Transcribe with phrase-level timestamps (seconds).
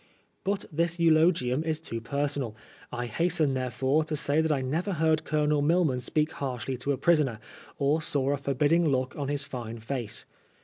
[0.43, 2.55] But this eulogium is too per sonal.
[2.91, 6.97] I hasten, therefore, to say that I never heard Colonel Milman speak harshly to a
[6.97, 7.39] prisoner,
[7.77, 10.25] or saw a forbidding look on his fine face.